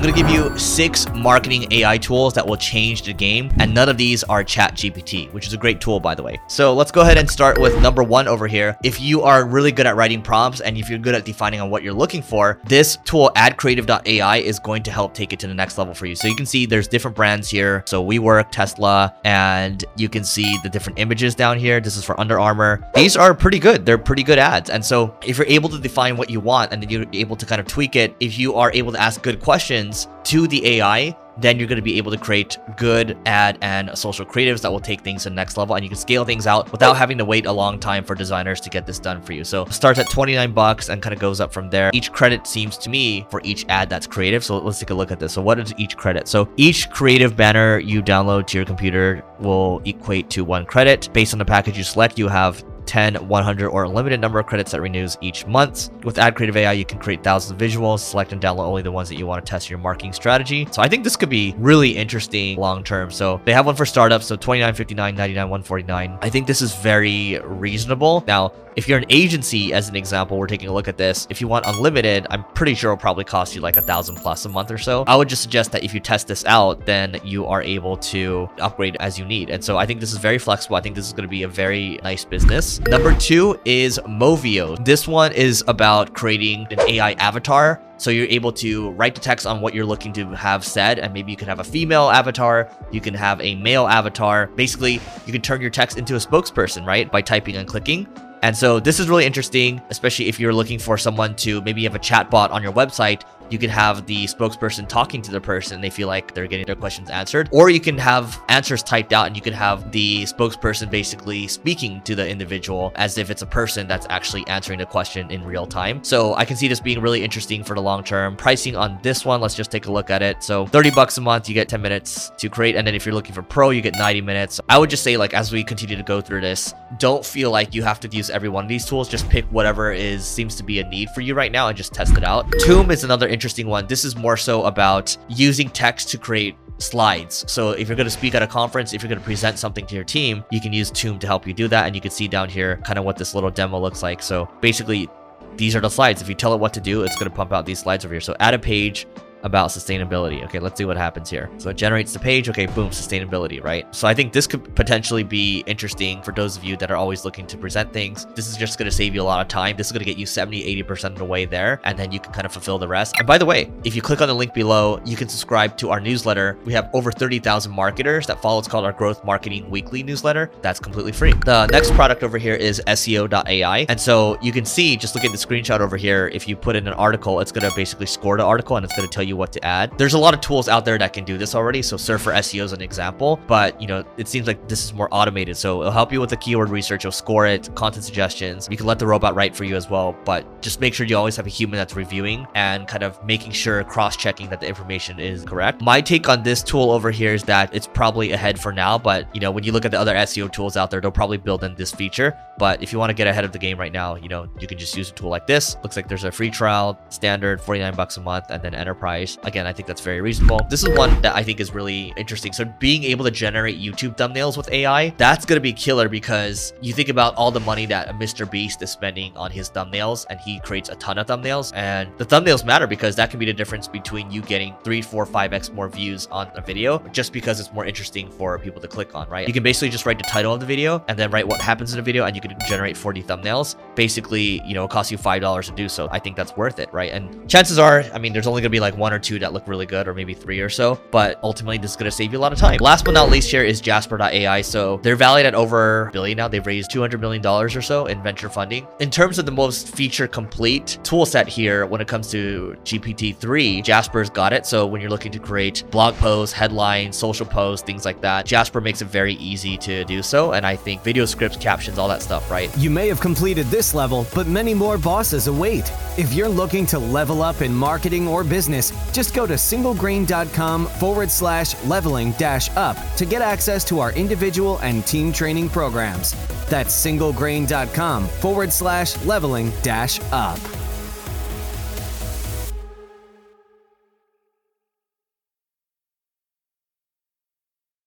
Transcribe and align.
I'm 0.00 0.04
going 0.04 0.14
to 0.14 0.22
give 0.22 0.30
you 0.30 0.58
six 0.58 1.06
marketing 1.10 1.70
AI 1.74 1.98
tools 1.98 2.32
that 2.32 2.46
will 2.46 2.56
change 2.56 3.02
the 3.02 3.12
game, 3.12 3.52
and 3.58 3.74
none 3.74 3.90
of 3.90 3.98
these 3.98 4.24
are 4.24 4.42
ChatGPT, 4.42 5.30
which 5.34 5.46
is 5.46 5.52
a 5.52 5.58
great 5.58 5.78
tool, 5.78 6.00
by 6.00 6.14
the 6.14 6.22
way. 6.22 6.40
So 6.48 6.72
let's 6.72 6.90
go 6.90 7.02
ahead 7.02 7.18
and 7.18 7.30
start 7.30 7.60
with 7.60 7.78
number 7.82 8.02
one 8.02 8.26
over 8.26 8.46
here. 8.46 8.78
If 8.82 8.98
you 8.98 9.20
are 9.20 9.44
really 9.44 9.72
good 9.72 9.86
at 9.86 9.96
writing 9.96 10.22
prompts 10.22 10.62
and 10.62 10.78
if 10.78 10.88
you're 10.88 10.98
good 10.98 11.14
at 11.14 11.26
defining 11.26 11.60
on 11.60 11.68
what 11.68 11.82
you're 11.82 11.92
looking 11.92 12.22
for, 12.22 12.58
this 12.64 12.96
tool, 13.04 13.30
adcreative.ai, 13.36 14.38
is 14.38 14.58
going 14.58 14.82
to 14.84 14.90
help 14.90 15.12
take 15.12 15.34
it 15.34 15.40
to 15.40 15.46
the 15.46 15.52
next 15.52 15.76
level 15.76 15.92
for 15.92 16.06
you. 16.06 16.14
So 16.14 16.28
you 16.28 16.34
can 16.34 16.46
see 16.46 16.64
there's 16.64 16.88
different 16.88 17.14
brands 17.14 17.50
here. 17.50 17.84
So 17.86 18.02
WeWork, 18.02 18.50
Tesla, 18.52 19.14
and 19.26 19.84
you 19.96 20.08
can 20.08 20.24
see 20.24 20.56
the 20.62 20.70
different 20.70 20.98
images 20.98 21.34
down 21.34 21.58
here. 21.58 21.78
This 21.78 21.98
is 21.98 22.06
for 22.06 22.18
Under 22.18 22.40
Armour. 22.40 22.88
These 22.94 23.18
are 23.18 23.34
pretty 23.34 23.58
good. 23.58 23.84
They're 23.84 23.98
pretty 23.98 24.22
good 24.22 24.38
ads. 24.38 24.70
And 24.70 24.82
so 24.82 25.14
if 25.22 25.36
you're 25.36 25.46
able 25.46 25.68
to 25.68 25.78
define 25.78 26.16
what 26.16 26.30
you 26.30 26.40
want 26.40 26.72
and 26.72 26.82
then 26.82 26.88
you're 26.88 27.04
able 27.12 27.36
to 27.36 27.44
kind 27.44 27.60
of 27.60 27.66
tweak 27.66 27.96
it, 27.96 28.16
if 28.18 28.38
you 28.38 28.54
are 28.54 28.72
able 28.72 28.92
to 28.92 28.98
ask 28.98 29.20
good 29.20 29.40
questions, 29.40 29.89
to 30.24 30.46
the 30.46 30.64
AI, 30.78 31.16
then 31.40 31.58
you're 31.58 31.68
going 31.68 31.76
to 31.76 31.82
be 31.82 31.96
able 31.96 32.10
to 32.10 32.18
create 32.18 32.58
good 32.76 33.16
ad 33.26 33.58
and 33.62 33.96
social 33.96 34.26
creatives 34.26 34.60
that 34.60 34.70
will 34.70 34.80
take 34.80 35.00
things 35.00 35.22
to 35.22 35.30
the 35.30 35.34
next 35.34 35.56
level 35.56 35.74
and 35.74 35.84
you 35.84 35.88
can 35.88 35.98
scale 35.98 36.24
things 36.24 36.46
out 36.46 36.70
without 36.72 36.96
having 36.96 37.16
to 37.18 37.24
wait 37.24 37.46
a 37.46 37.52
long 37.52 37.78
time 37.78 38.04
for 38.04 38.14
designers 38.14 38.60
to 38.60 38.70
get 38.70 38.86
this 38.86 38.98
done 38.98 39.22
for 39.22 39.32
you. 39.32 39.44
So 39.44 39.64
starts 39.66 39.98
at 39.98 40.08
29 40.10 40.52
bucks 40.52 40.88
and 40.88 41.00
kind 41.00 41.14
of 41.14 41.20
goes 41.20 41.40
up 41.40 41.52
from 41.52 41.70
there. 41.70 41.90
Each 41.94 42.12
credit 42.12 42.46
seems 42.46 42.76
to 42.78 42.90
me 42.90 43.26
for 43.30 43.40
each 43.44 43.64
ad 43.68 43.88
that's 43.88 44.06
creative. 44.06 44.44
So 44.44 44.58
let's 44.58 44.78
take 44.78 44.90
a 44.90 44.94
look 44.94 45.10
at 45.10 45.18
this. 45.18 45.32
So 45.32 45.42
what 45.42 45.58
is 45.58 45.72
each 45.78 45.96
credit? 45.96 46.28
So 46.28 46.48
each 46.56 46.90
creative 46.90 47.36
banner 47.36 47.78
you 47.78 48.02
download 48.02 48.46
to 48.48 48.58
your 48.58 48.66
computer 48.66 49.24
will 49.38 49.80
equate 49.84 50.28
to 50.30 50.44
one 50.44 50.66
credit. 50.66 51.08
Based 51.12 51.32
on 51.32 51.38
the 51.38 51.44
package 51.44 51.78
you 51.78 51.84
select, 51.84 52.18
you 52.18 52.28
have 52.28 52.62
10, 52.86 53.28
100, 53.28 53.68
or 53.68 53.84
a 53.84 53.88
limited 53.88 54.20
number 54.20 54.38
of 54.38 54.46
credits 54.46 54.72
that 54.72 54.80
renews 54.80 55.16
each 55.20 55.46
month. 55.46 55.90
With 56.04 56.18
Ad 56.18 56.34
Creative 56.34 56.56
AI, 56.56 56.72
you 56.72 56.84
can 56.84 56.98
create 56.98 57.22
thousands 57.22 57.52
of 57.52 57.58
visuals, 57.58 58.00
select 58.00 58.32
and 58.32 58.40
download 58.40 58.66
only 58.66 58.82
the 58.82 58.92
ones 58.92 59.08
that 59.08 59.16
you 59.16 59.26
want 59.26 59.44
to 59.44 59.50
test 59.50 59.70
your 59.70 59.78
marketing 59.78 60.12
strategy. 60.12 60.66
So 60.70 60.82
I 60.82 60.88
think 60.88 61.04
this 61.04 61.16
could 61.16 61.28
be 61.28 61.54
really 61.58 61.90
interesting 61.90 62.58
long 62.58 62.84
term. 62.84 63.10
So 63.10 63.40
they 63.44 63.52
have 63.52 63.66
one 63.66 63.76
for 63.76 63.86
startups, 63.86 64.26
so 64.26 64.36
29.59, 64.36 64.96
99, 64.96 65.34
149. 65.36 66.18
I 66.22 66.30
think 66.30 66.46
this 66.46 66.62
is 66.62 66.74
very 66.76 67.38
reasonable. 67.44 68.24
Now, 68.26 68.52
if 68.76 68.88
you're 68.88 68.98
an 68.98 69.06
agency, 69.10 69.72
as 69.72 69.88
an 69.88 69.96
example, 69.96 70.38
we're 70.38 70.46
taking 70.46 70.68
a 70.68 70.72
look 70.72 70.86
at 70.86 70.96
this. 70.96 71.26
If 71.28 71.40
you 71.40 71.48
want 71.48 71.66
unlimited, 71.66 72.26
I'm 72.30 72.44
pretty 72.54 72.74
sure 72.74 72.92
it'll 72.92 73.00
probably 73.00 73.24
cost 73.24 73.54
you 73.54 73.60
like 73.60 73.76
a 73.76 73.82
thousand 73.82 74.16
plus 74.16 74.44
a 74.44 74.48
month 74.48 74.70
or 74.70 74.78
so. 74.78 75.04
I 75.06 75.16
would 75.16 75.28
just 75.28 75.42
suggest 75.42 75.72
that 75.72 75.82
if 75.82 75.92
you 75.92 76.00
test 76.00 76.28
this 76.28 76.44
out, 76.44 76.86
then 76.86 77.20
you 77.24 77.46
are 77.46 77.62
able 77.62 77.96
to 77.96 78.48
upgrade 78.60 78.96
as 79.00 79.18
you 79.18 79.24
need. 79.24 79.50
And 79.50 79.62
so 79.62 79.76
I 79.76 79.86
think 79.86 80.00
this 80.00 80.12
is 80.12 80.18
very 80.18 80.38
flexible. 80.38 80.76
I 80.76 80.80
think 80.80 80.94
this 80.94 81.06
is 81.06 81.12
going 81.12 81.24
to 81.24 81.30
be 81.30 81.42
a 81.42 81.48
very 81.48 81.98
nice 82.04 82.24
business. 82.24 82.69
Number 82.78 83.14
two 83.14 83.58
is 83.64 83.98
Movio. 84.06 84.82
This 84.84 85.08
one 85.08 85.32
is 85.32 85.64
about 85.66 86.14
creating 86.14 86.66
an 86.70 86.80
AI 86.80 87.12
avatar 87.12 87.82
so 88.00 88.10
you're 88.10 88.26
able 88.28 88.50
to 88.52 88.92
write 88.92 89.14
the 89.14 89.20
text 89.20 89.46
on 89.46 89.60
what 89.60 89.74
you're 89.74 89.84
looking 89.84 90.14
to 90.14 90.24
have 90.30 90.64
said, 90.64 90.98
and 90.98 91.12
maybe 91.12 91.30
you 91.30 91.36
can 91.36 91.48
have 91.48 91.60
a 91.60 91.64
female 91.64 92.08
avatar, 92.08 92.70
you 92.90 92.98
can 92.98 93.12
have 93.12 93.38
a 93.42 93.56
male 93.56 93.86
avatar. 93.86 94.46
Basically, 94.46 94.94
you 95.26 95.32
can 95.32 95.42
turn 95.42 95.60
your 95.60 95.68
text 95.68 95.98
into 95.98 96.14
a 96.14 96.18
spokesperson, 96.18 96.86
right? 96.86 97.12
By 97.12 97.20
typing 97.20 97.56
and 97.56 97.68
clicking. 97.68 98.08
And 98.42 98.56
so 98.56 98.80
this 98.80 99.00
is 99.00 99.10
really 99.10 99.26
interesting, 99.26 99.82
especially 99.90 100.28
if 100.28 100.40
you're 100.40 100.54
looking 100.54 100.78
for 100.78 100.96
someone 100.96 101.36
to 101.36 101.60
maybe 101.60 101.84
have 101.84 101.94
a 101.94 101.98
chatbot 101.98 102.50
on 102.52 102.62
your 102.62 102.72
website 102.72 103.24
you 103.50 103.58
can 103.58 103.70
have 103.70 104.06
the 104.06 104.24
spokesperson 104.26 104.88
talking 104.88 105.20
to 105.22 105.30
the 105.30 105.40
person 105.40 105.80
they 105.80 105.90
feel 105.90 106.08
like 106.08 106.34
they're 106.34 106.46
getting 106.46 106.66
their 106.66 106.76
questions 106.76 107.10
answered. 107.10 107.48
Or 107.52 107.68
you 107.68 107.80
can 107.80 107.98
have 107.98 108.40
answers 108.48 108.82
typed 108.82 109.12
out 109.12 109.26
and 109.26 109.34
you 109.34 109.42
can 109.42 109.52
have 109.52 109.90
the 109.90 110.22
spokesperson 110.22 110.90
basically 110.90 111.48
speaking 111.48 112.00
to 112.02 112.14
the 112.14 112.28
individual 112.28 112.92
as 112.94 113.18
if 113.18 113.30
it's 113.30 113.42
a 113.42 113.46
person 113.46 113.88
that's 113.88 114.06
actually 114.08 114.46
answering 114.46 114.78
the 114.78 114.86
question 114.86 115.30
in 115.30 115.44
real 115.44 115.66
time. 115.66 116.02
So 116.04 116.34
i 116.34 116.44
can 116.44 116.56
see 116.56 116.68
this 116.68 116.80
being 116.80 117.00
really 117.00 117.22
interesting 117.22 117.64
for 117.64 117.74
the 117.74 117.82
long 117.82 118.04
term. 118.04 118.36
Pricing 118.36 118.76
on 118.76 118.98
this 119.02 119.24
one 119.24 119.40
let's 119.40 119.54
just 119.54 119.70
take 119.70 119.86
a 119.86 119.92
look 119.92 120.10
at 120.10 120.22
it. 120.22 120.42
So 120.42 120.66
30 120.66 120.92
bucks 120.92 121.18
a 121.18 121.20
month 121.20 121.48
you 121.48 121.54
get 121.54 121.68
10 121.68 121.82
minutes 121.82 122.30
to 122.38 122.48
create. 122.48 122.76
And 122.76 122.86
then 122.86 122.94
if 122.94 123.04
you're 123.04 123.14
looking 123.14 123.34
for 123.34 123.42
pro 123.42 123.70
you 123.70 123.82
get 123.82 123.96
90 123.96 124.20
minutes. 124.20 124.60
I 124.68 124.78
would 124.78 124.90
just 124.90 125.02
say 125.02 125.16
like 125.16 125.34
as 125.34 125.52
we 125.52 125.64
continue 125.64 125.96
to 125.96 126.02
go 126.02 126.20
through 126.20 126.42
this 126.42 126.72
don't 126.98 127.24
feel 127.24 127.50
like 127.50 127.74
you 127.74 127.82
have 127.82 128.00
to 128.00 128.08
use 128.08 128.30
every 128.30 128.48
one 128.48 128.64
of 128.64 128.68
these 128.68 128.84
tools. 128.84 129.08
Just 129.08 129.28
pick 129.28 129.44
whatever 129.46 129.92
is 129.92 130.24
seems 130.24 130.54
to 130.56 130.62
be 130.62 130.80
a 130.80 130.88
need 130.88 131.10
for 131.10 131.20
you 131.20 131.34
right 131.34 131.50
now 131.50 131.68
and 131.68 131.76
just 131.76 131.92
test 131.92 132.16
it 132.16 132.24
out. 132.24 132.46
Tome 132.64 132.90
is 132.90 133.04
another 133.04 133.26
interesting 133.26 133.39
one. 133.66 133.86
This 133.86 134.04
is 134.04 134.16
more 134.16 134.36
so 134.36 134.64
about 134.64 135.16
using 135.28 135.68
text 135.70 136.08
to 136.10 136.18
create 136.18 136.56
slides. 136.78 137.44
So 137.50 137.70
if 137.70 137.88
you're 137.88 137.96
going 137.96 138.06
to 138.06 138.10
speak 138.10 138.34
at 138.34 138.42
a 138.42 138.46
conference, 138.46 138.92
if 138.92 139.02
you're 139.02 139.08
going 139.08 139.20
to 139.20 139.24
present 139.24 139.58
something 139.58 139.86
to 139.86 139.94
your 139.94 140.04
team, 140.04 140.44
you 140.50 140.60
can 140.60 140.72
use 140.72 140.90
Tome 140.90 141.18
to 141.18 141.26
help 141.26 141.46
you 141.46 141.52
do 141.52 141.68
that. 141.68 141.86
And 141.86 141.94
you 141.94 142.00
can 142.00 142.10
see 142.10 142.28
down 142.28 142.48
here 142.48 142.78
kind 142.78 142.98
of 142.98 143.04
what 143.04 143.16
this 143.16 143.34
little 143.34 143.50
demo 143.50 143.78
looks 143.78 144.02
like. 144.02 144.22
So 144.22 144.48
basically, 144.60 145.08
these 145.56 145.76
are 145.76 145.80
the 145.80 145.90
slides. 145.90 146.22
If 146.22 146.28
you 146.28 146.34
tell 146.34 146.54
it 146.54 146.60
what 146.60 146.72
to 146.74 146.80
do, 146.80 147.02
it's 147.02 147.16
going 147.16 147.30
to 147.30 147.36
pump 147.36 147.52
out 147.52 147.66
these 147.66 147.80
slides 147.80 148.04
over 148.04 148.14
here. 148.14 148.20
So 148.20 148.34
add 148.40 148.54
a 148.54 148.58
page, 148.58 149.06
about 149.42 149.70
sustainability. 149.70 150.44
Okay, 150.44 150.58
let's 150.58 150.78
see 150.78 150.84
what 150.84 150.96
happens 150.96 151.30
here. 151.30 151.50
So 151.58 151.70
it 151.70 151.76
generates 151.76 152.12
the 152.12 152.18
page. 152.18 152.48
Okay, 152.48 152.66
boom, 152.66 152.90
sustainability, 152.90 153.62
right? 153.62 153.92
So 153.94 154.06
I 154.06 154.14
think 154.14 154.32
this 154.32 154.46
could 154.46 154.74
potentially 154.74 155.22
be 155.22 155.60
interesting 155.66 156.22
for 156.22 156.32
those 156.32 156.56
of 156.56 156.64
you 156.64 156.76
that 156.78 156.90
are 156.90 156.96
always 156.96 157.24
looking 157.24 157.46
to 157.46 157.58
present 157.58 157.92
things. 157.92 158.26
This 158.34 158.48
is 158.48 158.56
just 158.56 158.78
going 158.78 158.90
to 158.90 158.96
save 158.96 159.14
you 159.14 159.22
a 159.22 159.24
lot 159.24 159.40
of 159.40 159.48
time. 159.48 159.76
This 159.76 159.88
is 159.88 159.92
going 159.92 160.00
to 160.00 160.04
get 160.04 160.18
you 160.18 160.26
70, 160.26 160.82
80% 160.82 161.04
of 161.04 161.18
the 161.18 161.24
way 161.24 161.44
there, 161.44 161.80
and 161.84 161.98
then 161.98 162.12
you 162.12 162.20
can 162.20 162.32
kind 162.32 162.46
of 162.46 162.52
fulfill 162.52 162.78
the 162.78 162.88
rest. 162.88 163.14
And 163.18 163.26
by 163.26 163.38
the 163.38 163.46
way, 163.46 163.70
if 163.84 163.94
you 163.94 164.02
click 164.02 164.20
on 164.20 164.28
the 164.28 164.34
link 164.34 164.54
below, 164.54 165.00
you 165.04 165.16
can 165.16 165.28
subscribe 165.28 165.76
to 165.78 165.90
our 165.90 166.00
newsletter. 166.00 166.58
We 166.64 166.72
have 166.72 166.90
over 166.92 167.12
30,000 167.12 167.72
marketers 167.72 168.26
that 168.26 168.40
follow. 168.42 168.58
It's 168.58 168.68
called 168.68 168.84
our 168.84 168.92
Growth 168.92 169.24
Marketing 169.24 169.68
Weekly 169.70 170.02
newsletter. 170.02 170.50
That's 170.62 170.80
completely 170.80 171.12
free. 171.12 171.32
The 171.44 171.66
next 171.66 171.92
product 171.92 172.22
over 172.22 172.38
here 172.38 172.54
is 172.54 172.82
SEO.ai. 172.86 173.86
And 173.88 174.00
so 174.00 174.38
you 174.40 174.52
can 174.52 174.64
see, 174.64 174.96
just 174.96 175.14
look 175.14 175.24
at 175.24 175.32
the 175.32 175.38
screenshot 175.38 175.80
over 175.80 175.96
here. 175.96 176.28
If 176.32 176.48
you 176.48 176.56
put 176.56 176.76
in 176.76 176.86
an 176.86 176.94
article, 176.94 177.40
it's 177.40 177.52
going 177.52 177.68
to 177.68 177.74
basically 177.74 178.06
score 178.06 178.36
the 178.36 178.44
article 178.44 178.76
and 178.76 178.84
it's 178.84 178.96
going 178.96 179.08
to 179.08 179.12
tell 179.12 179.24
you 179.24 179.29
you 179.30 179.36
what 179.36 179.52
to 179.54 179.64
add. 179.64 179.96
There's 179.96 180.12
a 180.14 180.18
lot 180.18 180.34
of 180.34 180.42
tools 180.42 180.68
out 180.68 180.84
there 180.84 180.98
that 180.98 181.14
can 181.14 181.24
do 181.24 181.38
this 181.38 181.54
already. 181.54 181.80
So 181.80 181.96
Surfer 181.96 182.32
SEO 182.32 182.64
is 182.64 182.72
an 182.72 182.82
example, 182.82 183.40
but 183.46 183.80
you 183.80 183.86
know, 183.86 184.04
it 184.18 184.28
seems 184.28 184.46
like 184.46 184.68
this 184.68 184.84
is 184.84 184.92
more 184.92 185.08
automated. 185.10 185.56
So 185.56 185.80
it'll 185.80 185.92
help 185.92 186.12
you 186.12 186.20
with 186.20 186.30
the 186.30 186.36
keyword 186.36 186.68
research. 186.68 187.04
You'll 187.04 187.12
score 187.12 187.46
it, 187.46 187.74
content 187.74 188.04
suggestions. 188.04 188.68
You 188.70 188.76
can 188.76 188.86
let 188.86 188.98
the 188.98 189.06
robot 189.06 189.34
write 189.34 189.56
for 189.56 189.64
you 189.64 189.76
as 189.76 189.88
well, 189.88 190.14
but 190.24 190.60
just 190.60 190.80
make 190.80 190.92
sure 190.92 191.06
you 191.06 191.16
always 191.16 191.36
have 191.36 191.46
a 191.46 191.50
human 191.50 191.78
that's 191.78 191.96
reviewing 191.96 192.46
and 192.54 192.86
kind 192.86 193.02
of 193.02 193.22
making 193.24 193.52
sure 193.52 193.82
cross-checking 193.84 194.50
that 194.50 194.60
the 194.60 194.66
information 194.68 195.18
is 195.18 195.44
correct. 195.44 195.80
My 195.80 196.00
take 196.00 196.28
on 196.28 196.42
this 196.42 196.62
tool 196.62 196.90
over 196.90 197.10
here 197.10 197.32
is 197.32 197.44
that 197.44 197.74
it's 197.74 197.86
probably 197.86 198.32
ahead 198.32 198.60
for 198.60 198.72
now, 198.72 198.98
but 198.98 199.32
you 199.34 199.40
know, 199.40 199.50
when 199.50 199.64
you 199.64 199.72
look 199.72 199.84
at 199.84 199.90
the 199.90 199.98
other 199.98 200.14
SEO 200.14 200.52
tools 200.52 200.76
out 200.76 200.90
there, 200.90 201.00
they'll 201.00 201.10
probably 201.10 201.38
build 201.38 201.64
in 201.64 201.74
this 201.76 201.92
feature. 201.92 202.36
But 202.58 202.82
if 202.82 202.92
you 202.92 202.98
want 202.98 203.10
to 203.10 203.14
get 203.14 203.26
ahead 203.26 203.44
of 203.44 203.52
the 203.52 203.58
game 203.58 203.78
right 203.78 203.92
now, 203.92 204.16
you 204.16 204.28
know, 204.28 204.46
you 204.60 204.66
can 204.66 204.76
just 204.76 204.96
use 204.96 205.10
a 205.10 205.14
tool 205.14 205.30
like 205.30 205.46
this. 205.46 205.76
Looks 205.82 205.96
like 205.96 206.08
there's 206.08 206.24
a 206.24 206.32
free 206.32 206.50
trial, 206.50 206.98
standard, 207.08 207.60
49 207.60 207.94
bucks 207.94 208.16
a 208.16 208.20
month, 208.20 208.46
and 208.50 208.62
then 208.62 208.74
enterprise. 208.74 209.19
Again, 209.44 209.66
I 209.66 209.72
think 209.72 209.86
that's 209.86 210.00
very 210.00 210.20
reasonable. 210.20 210.60
This 210.68 210.82
is 210.82 210.88
one 210.96 211.20
that 211.22 211.34
I 211.36 211.42
think 211.42 211.60
is 211.60 211.72
really 211.74 212.12
interesting. 212.16 212.52
So 212.52 212.64
being 212.78 213.04
able 213.04 213.24
to 213.24 213.30
generate 213.30 213.78
YouTube 213.78 214.16
thumbnails 214.16 214.56
with 214.56 214.70
AI, 214.70 215.10
that's 215.10 215.44
going 215.44 215.56
to 215.56 215.60
be 215.60 215.72
killer 215.72 216.08
because 216.08 216.72
you 216.80 216.92
think 216.92 217.08
about 217.08 217.34
all 217.36 217.50
the 217.50 217.60
money 217.60 217.86
that 217.86 218.08
Mr. 218.16 218.50
Beast 218.50 218.82
is 218.82 218.90
spending 218.90 219.36
on 219.36 219.50
his 219.50 219.70
thumbnails 219.70 220.26
and 220.30 220.40
he 220.40 220.60
creates 220.60 220.88
a 220.88 220.94
ton 220.96 221.18
of 221.18 221.26
thumbnails 221.26 221.72
and 221.74 222.10
the 222.18 222.24
thumbnails 222.24 222.64
matter 222.64 222.86
because 222.86 223.14
that 223.16 223.30
can 223.30 223.38
be 223.38 223.46
the 223.46 223.52
difference 223.52 223.88
between 223.88 224.30
you 224.30 224.42
getting 224.42 224.74
three, 224.84 225.02
four, 225.02 225.26
five 225.26 225.52
X 225.52 225.70
more 225.70 225.88
views 225.88 226.26
on 226.30 226.50
a 226.54 226.60
video 226.60 226.98
just 227.12 227.32
because 227.32 227.60
it's 227.60 227.72
more 227.72 227.84
interesting 227.84 228.30
for 228.30 228.58
people 228.58 228.80
to 228.80 228.88
click 228.88 229.14
on, 229.14 229.28
right? 229.28 229.46
You 229.46 229.54
can 229.54 229.62
basically 229.62 229.90
just 229.90 230.06
write 230.06 230.18
the 230.18 230.24
title 230.24 230.54
of 230.54 230.60
the 230.60 230.66
video 230.66 231.04
and 231.08 231.18
then 231.18 231.30
write 231.30 231.46
what 231.46 231.60
happens 231.60 231.92
in 231.92 231.96
the 231.96 232.02
video 232.02 232.24
and 232.24 232.34
you 232.34 232.42
can 232.42 232.54
generate 232.68 232.96
40 232.96 233.22
thumbnails. 233.22 233.76
Basically, 233.94 234.62
you 234.64 234.74
know, 234.74 234.84
it 234.84 234.90
costs 234.90 235.12
you 235.12 235.18
$5 235.18 235.64
to 235.66 235.72
do 235.72 235.88
so. 235.88 236.08
I 236.10 236.18
think 236.18 236.36
that's 236.36 236.56
worth 236.56 236.78
it, 236.78 236.92
right? 236.92 237.12
And 237.12 237.48
chances 237.48 237.78
are, 237.78 238.04
I 238.12 238.18
mean, 238.18 238.32
there's 238.32 238.46
only 238.46 238.62
gonna 238.62 238.70
be 238.70 238.80
like 238.80 238.96
one 238.96 239.09
or 239.12 239.18
two 239.18 239.38
that 239.38 239.52
look 239.52 239.66
really 239.68 239.86
good 239.86 240.08
or 240.08 240.14
maybe 240.14 240.34
three 240.34 240.60
or 240.60 240.68
so, 240.68 241.00
but 241.10 241.38
ultimately 241.42 241.78
this 241.78 241.92
is 241.92 241.96
gonna 241.96 242.10
save 242.10 242.32
you 242.32 242.38
a 242.38 242.40
lot 242.40 242.52
of 242.52 242.58
time. 242.58 242.78
Last 242.80 243.04
but 243.04 243.12
not 243.12 243.30
least 243.30 243.50
here 243.50 243.62
is 243.62 243.80
Jasper.ai. 243.80 244.60
So 244.62 244.98
they're 245.02 245.16
valued 245.16 245.46
at 245.46 245.54
over 245.54 246.08
a 246.08 246.12
billion 246.12 246.36
now. 246.36 246.48
They've 246.48 246.66
raised 246.66 246.90
$200 246.90 247.20
million 247.20 247.44
or 247.46 247.68
so 247.68 248.06
in 248.06 248.22
venture 248.22 248.48
funding. 248.48 248.86
In 249.00 249.10
terms 249.10 249.38
of 249.38 249.46
the 249.46 249.52
most 249.52 249.94
feature 249.94 250.26
complete 250.26 250.98
tool 251.02 251.26
set 251.26 251.48
here, 251.48 251.86
when 251.86 252.00
it 252.00 252.08
comes 252.08 252.30
to 252.30 252.76
GPT-3, 252.84 253.82
Jasper's 253.82 254.30
got 254.30 254.52
it. 254.52 254.66
So 254.66 254.86
when 254.86 255.00
you're 255.00 255.10
looking 255.10 255.32
to 255.32 255.38
create 255.38 255.84
blog 255.90 256.14
posts, 256.16 256.52
headlines, 256.52 257.16
social 257.16 257.46
posts, 257.46 257.84
things 257.84 258.04
like 258.04 258.20
that, 258.20 258.46
Jasper 258.46 258.80
makes 258.80 259.02
it 259.02 259.06
very 259.06 259.34
easy 259.34 259.76
to 259.78 260.04
do 260.04 260.22
so. 260.22 260.52
And 260.52 260.66
I 260.66 260.76
think 260.76 261.02
video 261.02 261.24
scripts, 261.24 261.56
captions, 261.56 261.98
all 261.98 262.08
that 262.08 262.22
stuff, 262.22 262.50
right? 262.50 262.76
You 262.76 262.90
may 262.90 263.08
have 263.08 263.20
completed 263.20 263.66
this 263.66 263.94
level, 263.94 264.26
but 264.34 264.46
many 264.46 264.74
more 264.74 264.98
bosses 264.98 265.46
await. 265.46 265.90
If 266.18 266.32
you're 266.34 266.48
looking 266.48 266.86
to 266.86 266.98
level 266.98 267.42
up 267.42 267.62
in 267.62 267.74
marketing 267.74 268.28
or 268.28 268.44
business, 268.44 268.92
just 269.12 269.34
go 269.34 269.46
to 269.46 269.54
singlegrain.com 269.54 270.86
forward 270.86 271.30
slash 271.30 271.80
leveling 271.84 272.32
dash 272.32 272.74
up 272.76 272.96
to 273.16 273.24
get 273.24 273.42
access 273.42 273.84
to 273.84 274.00
our 274.00 274.12
individual 274.12 274.78
and 274.78 275.06
team 275.06 275.32
training 275.32 275.68
programs. 275.68 276.34
That's 276.66 276.94
singlegrain.com 276.94 278.26
forward 278.26 278.72
slash 278.72 279.22
leveling 279.24 279.72
dash 279.82 280.20
up. 280.32 280.58